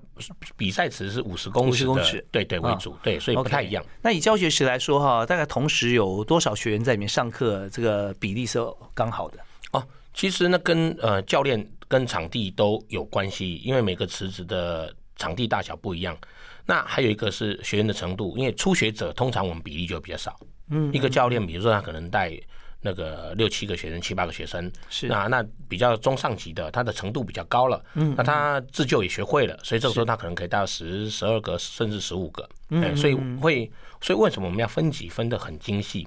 [0.56, 3.84] 比赛池是五十公尺的，对对为主，对，所以不太一样。
[4.02, 7.68] 那以教学池来说哈，大概同时有多少学员在里面上课？
[7.70, 8.58] 这个比例是
[8.94, 9.38] 刚好的
[9.72, 9.82] 哦。
[10.12, 11.66] 其实呢，跟呃教练。
[11.88, 16.16] 跟场地都有关系，因为每个池子的场地大小不一样。
[16.64, 20.36] 那还有一个是学员的程度，因为初学者通常我们比例就比较少。
[20.70, 22.32] 嗯，一个教练，比如说他可能带
[22.80, 27.80] 那个六七个学生、七八个学生，是那那比较中上级的，他的程度比较高了。
[27.94, 32.48] 嗯，那他自救也学会了，所以这个时候他可能可以带到十、十二个，甚至十五个。
[32.70, 33.70] 嗯，所以会，
[34.00, 36.06] 所以为什么我们要分级分得很精细？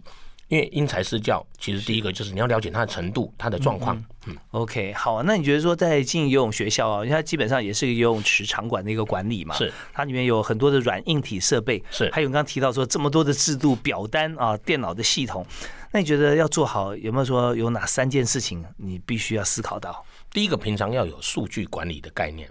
[0.49, 3.95] 因为因材施教，其实第一个就是你要了解他的程度、他的状况。
[4.25, 15.45] 嗯，OK，好，那你觉得说在经营游泳学校啊，因为它基本上也是个游泳池场馆的一个管理嘛，是它里面有很多的软硬体设备，是还有刚刚提到说这么多的制度、表单啊、电脑的系统，
[15.91, 20.03] 那你觉得要做好，有没有说有哪三件事情你必须要思考到？
[20.31, 22.49] 第一个，平常要有数据管理的概念。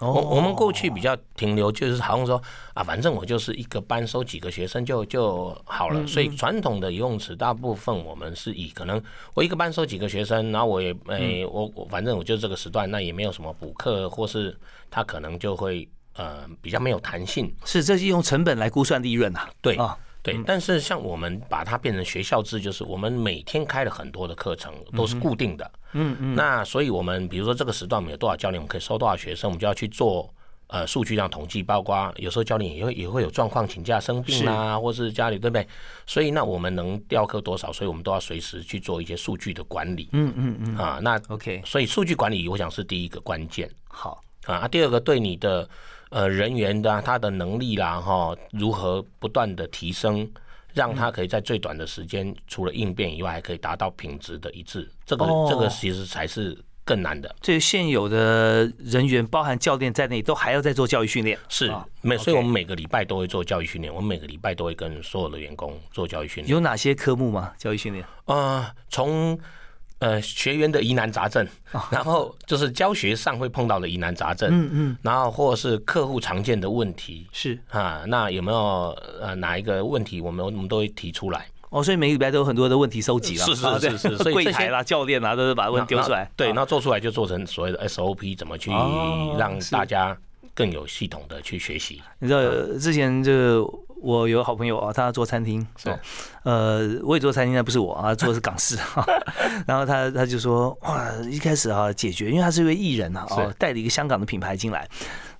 [0.00, 2.40] 我我们过去比较停留，就是好像说
[2.72, 6.06] 啊，反正我就是一个班收几个学生就就好了。
[6.06, 9.02] 所以传统的游泳池大部分我们是以可能
[9.34, 14.56] 我一个班收几个学生，然后我也诶我我反正我就这个时段，那也没有什么补课，或是
[14.90, 17.52] 他可能就会呃比较没有弹性。
[17.64, 19.48] 是，这是用成本来估算利润呐。
[19.60, 19.98] 对啊。
[20.22, 25.70] 对，但是像我们把它变成学校制，就是我们每天开了很多的课程，都是固定的。
[25.92, 26.34] 嗯嗯。
[26.34, 30.28] 那所以我们比如说这个时段我们有多少教练，我们可以收多少学生，我们就要去做
[30.66, 35.66] 呃数据上统计，包括有时候教练也会也会有状况请假生病啊，或是家里对不对？
[36.06, 40.08] 所以那我们能调课多少，所以我们都要随时去做一些数据的管理。
[40.12, 40.76] 嗯嗯嗯。
[40.76, 43.70] 啊，那 OK，所以数据管理我想是第一个关键。
[43.86, 45.68] 好啊，第二个对你的
[46.10, 50.30] 呃人员的他的能力啦哈，如何不断的提升。
[50.74, 54.88] 让他可以在最短的时间，除了应变以外，还可以达到品质的一致。
[55.04, 57.34] 这个这个其实才是更难的。
[57.40, 61.36] 这现有的人员，包含教练在内，都还要再做教育训练。
[61.48, 63.92] 是，每所以我们每个礼拜都会做教育训练。
[63.92, 66.48] 我们每个礼拜都会跟所有的员工做教育训练。
[66.48, 67.52] 有哪些科目吗？
[67.58, 68.04] 教育训练？
[68.26, 69.36] 啊，从。
[70.00, 71.46] 呃，学员的疑难杂症，
[71.90, 77.58] 然后就是教学上会碰到的疑难杂症，嗯嗯，然后或者是客户常见的问题，是。
[77.70, 81.46] 啊，那有没有呃哪一个问题，我们我们都会提出来。
[81.70, 86.30] 哦，所以每个礼拜都有很多的问题收集了，是是是是，所以柜台啦、教练啦，都是把问题丢出来。
[86.34, 88.70] 对，那做出来就做成所谓的 SOP，怎么去
[89.36, 90.16] 让大家
[90.58, 92.02] 更有系统的去学习？
[92.18, 92.40] 你知道
[92.80, 93.86] 之前就。
[94.00, 95.90] 我有好朋友啊，他做餐厅，是，
[96.44, 99.04] 呃，我也做餐厅，但不是我啊，做的是港式哈。
[99.66, 104.88] 然后他他就说，哇，一开始啊解决，因为他是一位艺人啊，哦，带了一个香港的品牌进来，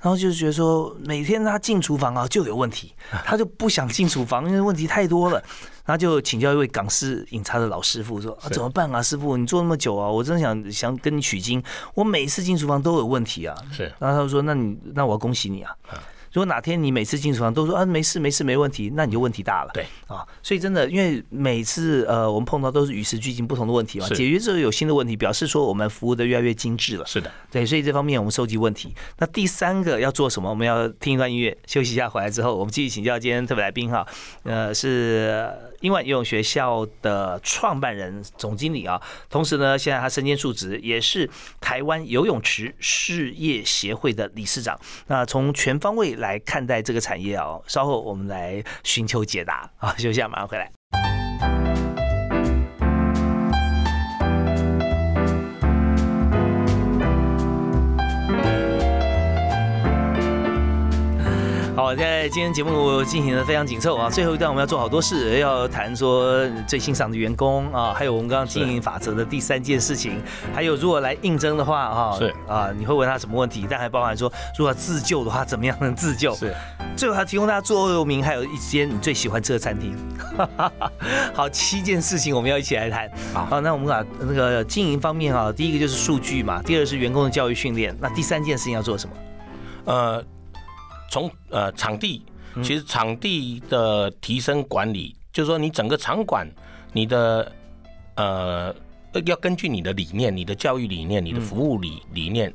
[0.01, 2.93] 然后就是觉得说，每天他进厨房啊就有问题，
[3.25, 5.41] 他就不想进厨房，因为问题太多了。
[5.88, 11.62] 他就请教一位港式饮茶的老师傅说，啊，怎么办啊，师傅，你做那么久啊，我真的想想跟你取经，
[11.94, 13.57] 我每次进厨房都有问题啊。
[13.72, 15.74] 是，然后他就说，那你那我要恭喜你啊。
[16.33, 19.71] 如果哪天你每次进厨房都说啊没事没事没问题，那你就问题大了。
[19.73, 27.07] 对啊，所以真的，因为每次呃我们碰到都是与时俱进不同的问题嘛，解决之后有新的问题，表示说我们服务的越来越精致了。
[27.07, 28.95] 是的，对，所以这方面我们收集问题。
[29.19, 30.51] 那第三个要做什么？
[30.51, 34.07] 我们要听一段音乐，休息一下，回来之后我们继续请教今天特别来宾哈，
[34.43, 35.51] 呃是。
[35.81, 44.77] 英万游泳学校的创办人、总经理啊，同时呢，现在他身兼数职，也是台湾游泳池事业协会的理事长。
[45.07, 49.95] 那从全方位来看待这个产业哦，稍后我们来寻求解答啊。
[49.97, 50.78] 休息下，马上回来。
[61.88, 70.20] 好，在今天节目进行的非常紧凑啊，最后一段我们要做好多事，要谈说最欣赏的员工啊，还有我们刚刚经营法则的第三件事情，
[70.55, 73.66] 还有如果来应征的话哈，是啊，你会问他什么问题？
[73.70, 76.35] 但还包含说，如果自救的话，怎么样能自救？
[76.35, 76.55] 是，
[76.94, 79.96] 最后还提供大家座右铭，还有一间你最喜欢吃的餐厅。
[81.33, 83.11] 好，七件事情我们要一起来谈。
[83.33, 89.16] 好，那我们把那个经营方面啊，第一个就是数据嘛，第二是员工的教育训练，那第三件事情要做什么？
[89.87, 90.22] 呃。
[91.11, 92.23] 从呃场地，
[92.62, 96.49] 其实场地的提升管理，就是说你整个场馆
[96.92, 97.53] 你的
[98.16, 98.75] 呃
[99.27, 102.53] 要根据你的理念、你的教育理念、你的服务理理念，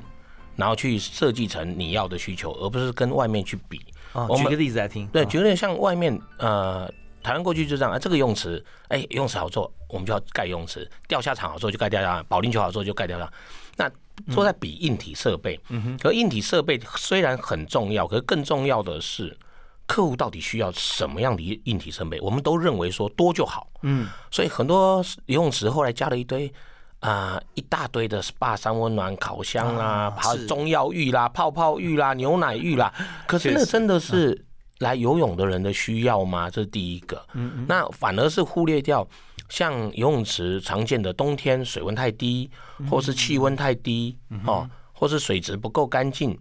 [0.56, 3.80] 然后去设计成你要的需求，而不是跟外面去比。
[4.12, 5.06] 哦，举个例子来听。
[5.08, 6.88] 对，举个例像外面呃，
[7.22, 13.32] 台湾过去就这样啊，这个用词，哎，用词好做，我们就要盖用词；钓虾场好做就盖钓虾场，保龄球好做就盖钓虾。
[13.76, 13.90] 那
[14.34, 15.98] 都在比硬体设备，嗯哼。
[15.98, 19.36] 可硬体设备虽然很重要，可是更重要的是。
[19.86, 22.18] 客户到底需要什么样的硬体设备？
[22.22, 26.50] 我们都认为说多就好，嗯，所以很多游泳池后来加了一堆
[27.00, 32.90] 啊，一大堆的 SPA 三温暖烤箱啦，还有中药浴啦、泡泡浴啦、牛奶浴啦。
[33.26, 34.42] 可是那真的是
[34.78, 36.48] 来游泳的人的需要吗？
[36.48, 37.22] 这是第一个。
[37.34, 39.06] 嗯那反而是忽略掉
[39.48, 42.50] 像游泳池常见的冬天水温太低，
[42.90, 46.38] 或是气温太低哦，或是水质不够干净。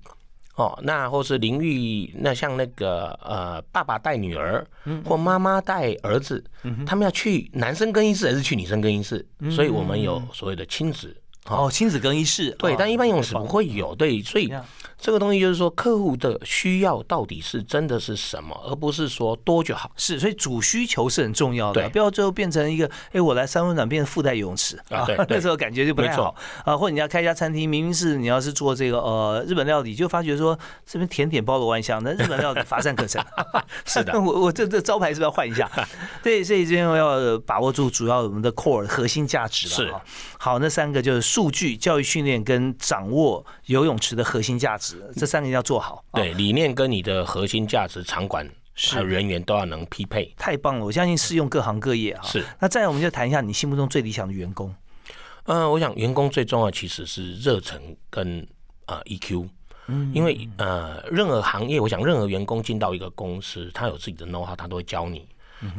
[0.55, 4.63] 哦，那或是淋浴，那像那个呃，爸爸带女儿，
[5.03, 6.43] 或妈妈带儿子，
[6.85, 9.25] 他们要去男生更衣室还是去女生更衣室？
[9.49, 11.15] 所以我们有所谓的亲子。
[11.49, 14.49] 哦，亲子更衣室，对，但一般游泳池不会有，对，所以
[14.97, 19.91] 这个东西就是说，客户的需要到底是真的是什么，而不是说多就好。
[19.97, 26.77] 是，所以主需求是很重要的，不要最后变成一个，哎，我来三温暖变成附带游泳池啊，对，那时候感觉就不太好啊。
[26.77, 33.21] 或者你要开一家餐厅，明明是你要是做这个呃日本料理，就发觉说这边甜点包罗万象，那日本料理乏善可陈。
[33.83, 35.69] 是的， 我我这这招牌是不是要换一下？
[36.23, 39.73] 对，所以这边要把握住主要我们的 core 核心价值了。
[39.73, 39.93] 是，
[40.37, 41.32] 好，那三个就是。
[41.33, 46.05] 数据教育训练跟掌握游泳池的核心价值，这三个要做好。
[46.13, 50.31] 对，理念跟你的核心价值、场馆还有人员都要能匹配。
[50.37, 52.21] 太棒了，我相信适用各行各业啊。
[52.23, 52.45] 是。
[52.59, 54.71] 那再来，我们就谈一下你心目中最理想的员工。
[55.45, 58.47] 嗯，我想员工最重要其实是热忱跟
[58.85, 59.49] 呃 EQ。
[59.87, 60.11] 嗯。
[60.13, 65.27] 因为呃，任何行业，我想任何员工进到一个公司，他有自己的 know how，他都会教你。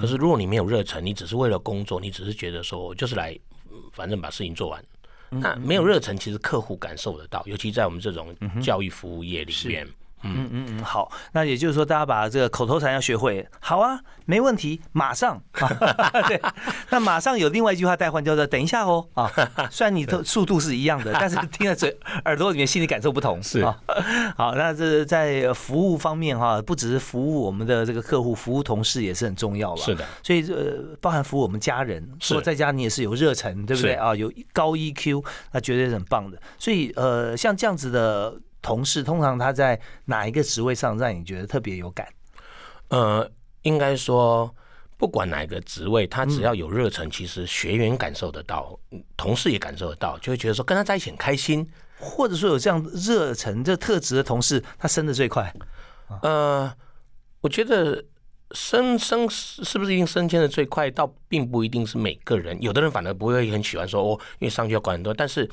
[0.00, 3.38] 可是如果你没有热忱，你只是为了工作，你只是觉得说我就是来，
[3.92, 4.84] 反正把事情做完。
[5.40, 9.84] 那没有热忱，其实客户感受得到，尤其在我们这种教育服务业里面。
[9.86, 9.94] 嗯
[10.24, 13.46] 嗯嗯嗯，好，那也就是说，大家把这个口头禅要学会。
[13.60, 15.40] 好啊，没问题，马上。
[16.28, 16.40] 对，
[16.90, 19.06] 那马上有另外一句话代换，叫做“等一下哦”。
[19.14, 19.30] 啊，
[19.70, 23.42] 虽然你的速度是一样的， 但是听在嘴耳朵里面，心理感受不同。
[23.42, 23.76] 是啊。
[24.36, 29.82] 好，那这在服务方面哈，不只是服务我们的这个客户，服务同事也是很重要了。
[29.82, 30.04] 是的。
[30.22, 34.14] 所以呃，包含服务我们家人，说在家你也是有热忱，对不对啊？
[34.14, 36.40] 有高 EQ，那绝对是很棒的。
[36.58, 38.34] 所以呃，像这样子的。
[38.64, 42.08] 同事通常他在哪一个职位上让你觉得特别有感？
[42.88, 44.52] 呃，应该说
[44.96, 48.78] 不管哪一个职位，他只要有热忱，其实学员感受得到，
[49.18, 55.54] 同事也感受得到，就会觉得说跟他在一起很开心，或者说有这样热忱这特质的同事，他升的最快。
[56.22, 56.72] 呃，
[57.42, 58.02] 我觉得
[58.52, 65.46] 升升是不是一定升迁的最快，倒并不一定是每个人，有的人反而不会很喜欢说哦，因为上去要管很多，但是。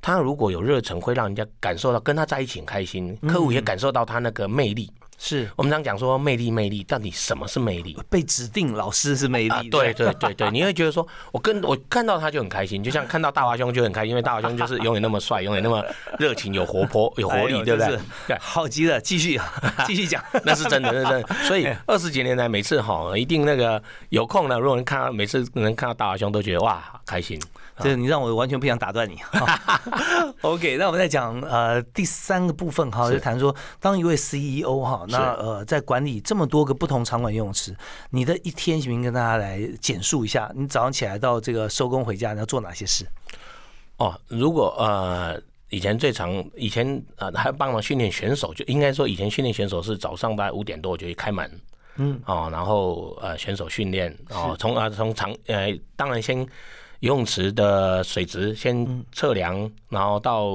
[0.00, 4.90] 他如果有热忱，会让人家感受到跟他在一起很开心，客户也感受到他那个魅力。
[5.20, 7.98] 是我们常讲说魅力，魅力到底什么是魅力？
[8.08, 9.68] 被指定老师是魅力。
[9.68, 15.84] 对对对对，你会觉得说我跟我看到他就很开心，就像看到大华兄就很开心，因为 大华兄就是永远那么帅，永远那么
[16.20, 17.98] 热情、有活泼、有活力， 对不对？
[18.28, 19.40] 对，好极了，继续
[19.84, 21.34] 继续讲，那是真的，那是真的。
[21.46, 27.36] 所以二十几年来，每次哈一定那个有空呢，如果能看到每次能看到大华兄，都觉得哇开心。
[27.80, 29.18] 这你让我完全不想打断你。
[30.42, 37.76] OK，那我们再讲呃第三个部分哈，就谈说当一位 CEO 哈，那呃在管理这么多个不同场馆游泳池，
[38.10, 39.02] 你的一天行不行？
[39.02, 43.06] 跟大家来简述一下，你早上起来到这个收工回家，你要做哪些事？
[43.96, 51.60] 哦，如果呃以前最常以前呃还帮忙训练选手，就应该说以前训练选手是早上大概五点多就会开门，
[51.96, 56.46] 嗯哦，然后呃选手训练哦，从啊从场呃当然先。
[57.00, 60.48] 游泳池的水质先测量，然后到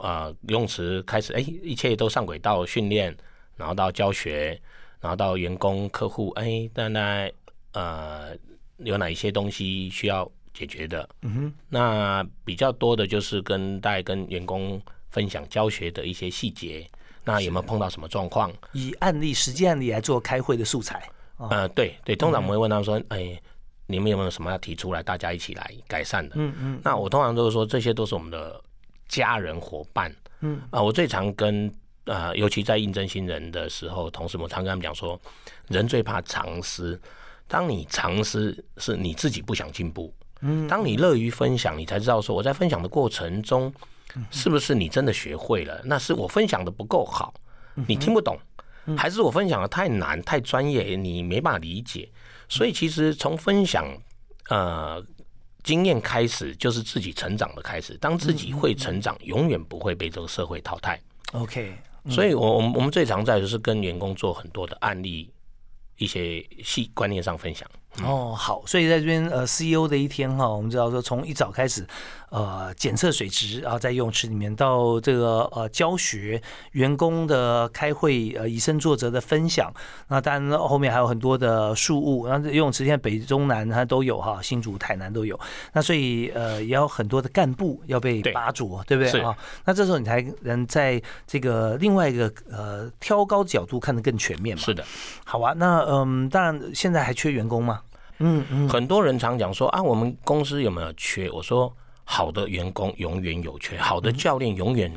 [0.00, 3.14] 啊游泳池开始，哎，一切都上轨道训练，
[3.56, 4.58] 然后到教学，
[4.98, 7.30] 然后到员工客户，哎，大概
[7.72, 8.30] 呃
[8.78, 11.06] 有哪一些东西需要解决的？
[11.20, 16.88] 嗯哼，那比较多的就是跟大家跟员工分享教学的一些细节，
[17.24, 18.50] 那有没有碰到什么状况？
[18.72, 21.06] 以案例、实际案例来做开会的素材。
[21.36, 23.38] 呃，对对，通常我们会问他们说，哎。
[23.90, 26.36] 你们有没有什么要提出来，大家一起来改善的？
[26.38, 26.80] 嗯嗯。
[26.84, 28.60] 那我通常都是说，这些都是我们的
[29.08, 30.14] 家人伙伴。
[30.40, 31.72] 嗯啊，我最常跟
[32.06, 35.20] 啊，尤其在应征新人的时候，同事们常跟他们讲说，
[35.68, 36.98] 人最怕藏私。
[37.46, 43.72] 当你藏私是你自己不想进步，嗯，当你乐于分享，你才知道说我在分享的过程中，
[44.30, 45.80] 是不是你真的学会了？
[45.84, 47.34] 那是我分享的不够好，
[47.88, 48.38] 你听不懂，
[48.96, 52.08] 还是我分享的太难、太专业，你没办法理解？
[52.50, 53.86] 所以其实从分享，
[54.50, 55.02] 呃，
[55.62, 57.96] 经验开始就是自己成长的开始。
[57.98, 61.00] 当自己会成长，永远不会被这个社会淘汰。
[61.32, 61.72] OK，
[62.08, 65.32] 所以，我我们我们最常在就是跟员工做很多的案例，
[65.96, 67.66] 一些细观念上分享。
[68.02, 71.86] 哦，好，所以在这边呃，CEO 的一天哈，我们知道说从一早开始。
[72.30, 76.40] 呃，检测水质啊，在游泳池里面到这个呃教学
[76.72, 79.72] 员工的开会，呃以身作则的分享。
[80.06, 85.38] 那当然后面还有很多的树物，然后游泳池现在北中南它都有哈，新竹、台南都有。
[85.72, 89.36] 那所以呃也有很多的干部要被拔擢，对不对啊？
[89.64, 94.62] 那这时候你才能在这个另外一个呃挑高角度看得更全面嘛。
[94.62, 94.84] 是的，
[95.24, 95.52] 好啊。
[95.56, 97.80] 那嗯，当然现在还缺员工吗？
[98.18, 98.68] 嗯嗯。
[98.68, 101.28] 很多人常讲说啊，我们公司有没有缺？
[101.30, 101.74] 我说。
[102.12, 104.92] 好的员工永远有缺，好的教练永远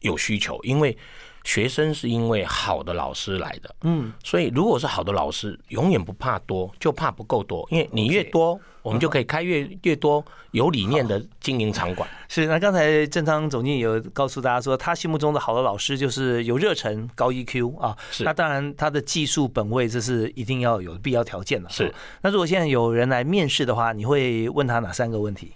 [0.00, 0.94] 有需求，因为
[1.42, 12.06] 学生是因为好的老师来的，嗯，所以如果是好的老师，永远不怕多，就怕不够多，因为你越多，我们就可以开越越多有理念的经营场馆。
[12.28, 18.24] 是，那刚才郑昌总经理有告诉大家说，他心目中的好的老师就是有热忱、高 EQ 啊，是。
[18.24, 21.70] 那当然他的技术本位这是一定要有必要条件的。
[21.70, 21.90] 是。
[22.20, 25.52] 那如果现在有人来面试的话，你会问他哪三个问题？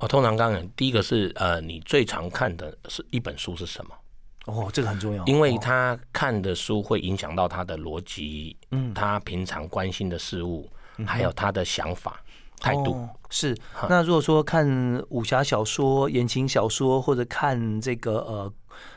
[0.00, 3.94] 我通常刚刚第一个是呃，你最常看的是一本书是什么？
[4.46, 10.66] 哦，这个很重要，因为他看的书会影响到他的逻辑，嗯，他平常关心的事物，
[11.06, 12.18] 还有他的想法
[12.58, 13.06] 态度。
[13.28, 13.54] 是。
[13.90, 14.66] 那如果说看
[15.10, 18.52] 武侠小说、言情小说，或者看这个呃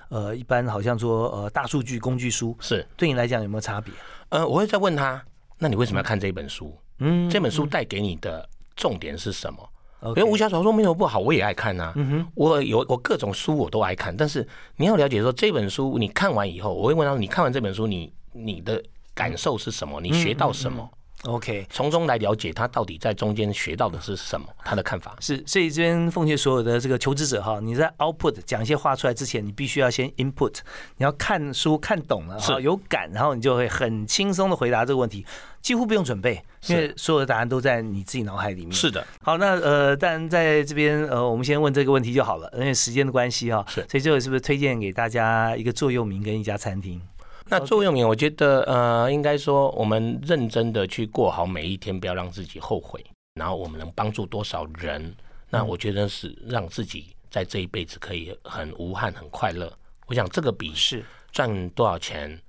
[0.08, 3.94] 呃，一般好像说呃大数据工具书，是对你来讲有没有差别？
[4.30, 5.22] 呃，我会再问他，
[5.58, 6.74] 那你为什么要看这本书？
[7.00, 8.48] 嗯，这本书带给你的
[8.78, 9.70] 重点是什么？
[10.08, 11.94] 因为武侠小说没有不好，我也爱看呐。
[12.36, 14.48] 我有我各种书我都爱看，但是
[14.78, 18.84] 你要了解说这本书你看完以后，我会问他你看完这本书你你的
[19.14, 20.02] 感受是什么？
[20.02, 20.90] 你学到什么
[21.24, 25.42] ？OK，从中来了解他到底在中间学到的是什么，他的看法是。
[25.46, 30.56] 所以这边奉劝所有的这个求职者哈，你在 output 讲一些话出来之前，你必须要先 input，
[30.98, 35.26] 你要看书看懂了，哈有感，然后你就会很轻松的回答这个问题。
[35.62, 38.74] 几乎不用准备，因为所有的答案都在你自己脑海里面。
[38.74, 39.08] 是的。
[39.22, 43.64] 好，那呃，但在这边呃，我们先问这个问题就好了，因为时间的关系哈。
[43.70, 43.76] 是。
[43.90, 47.02] 所以最后是不是推荐给大家一个座右铭跟一家餐厅？
[47.46, 53.04] 那座右铭，我觉得呃，应该说我们认真的去过好每一天，不要让自己后悔。
[53.36, 55.14] 然后我们能帮助多少人？
[55.50, 59.72] 那我觉得是让自己在这一辈子可以很无憾、很快乐。
[60.08, 62.40] 我想这个比是赚多少钱，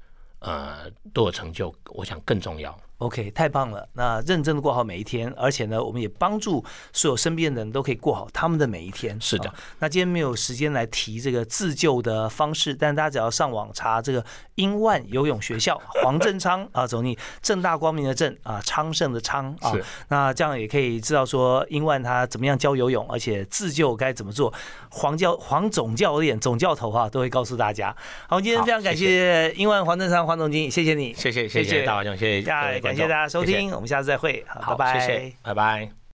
[0.41, 2.79] 呃，多有成就，我想更重要。
[3.05, 3.87] OK，太棒了！
[3.93, 9.21] 那认真的过好每一天，而且呢，我们也帮助所有身边的人都可以过好他们的每一天。
[9.21, 9.53] 是的。
[9.81, 14.25] 那今天没有时间来提这个自救的方式，但大家只要上网查这个
[14.55, 19.73] 英万游泳学校， 黄正昌啊，走你正大光明的正啊，昌盛的昌啊，
[20.09, 24.51] 那这样也可以知道说英万他怎么样教游泳，而且自救该怎么做。
[24.89, 27.95] 黄教黄总教练、总教头啊，都会告诉大家。
[28.29, 32.94] 好，今天非常感谢英万黄正昌黄总经理，谢谢你，谢谢谢谢大华兄，谢谢。
[32.95, 36.04] 感谢大家收听，我们下次再会，好，拜拜，谢谢，拜拜。